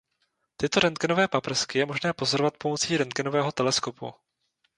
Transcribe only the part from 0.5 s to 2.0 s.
Tyto rentgenové paprsky je